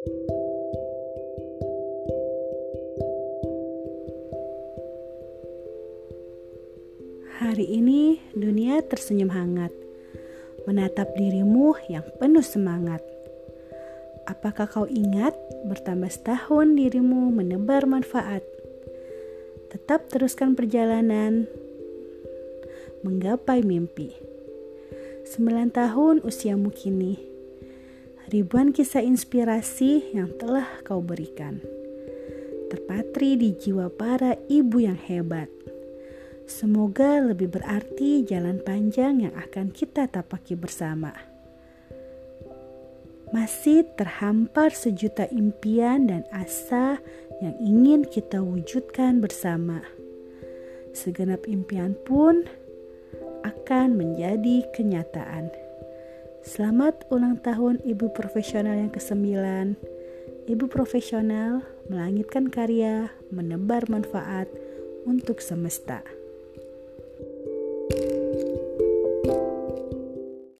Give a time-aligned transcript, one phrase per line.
[0.00, 0.16] Hari
[7.68, 9.68] ini dunia tersenyum hangat,
[10.64, 13.04] menatap dirimu yang penuh semangat.
[14.24, 15.36] Apakah kau ingat
[15.68, 18.40] bertambah setahun dirimu menebar manfaat?
[19.68, 21.44] Tetap teruskan perjalanan
[23.04, 24.16] menggapai mimpi.
[25.28, 27.29] Sembilan tahun usiamu kini,
[28.30, 31.58] ribuan kisah inspirasi yang telah kau berikan.
[32.70, 35.50] Terpatri di jiwa para ibu yang hebat
[36.50, 41.14] Semoga lebih berarti jalan panjang yang akan kita tapaki bersama.
[43.30, 46.98] Masih terhampar sejuta impian dan asa
[47.38, 49.86] yang ingin kita wujudkan bersama.
[50.90, 52.42] Segenap impian pun
[53.46, 55.54] akan menjadi kenyataan.
[56.40, 59.36] Selamat ulang tahun Ibu Profesional yang ke-9.
[60.48, 61.60] Ibu profesional
[61.92, 64.48] melangitkan karya, menebar manfaat
[65.04, 66.00] untuk semesta.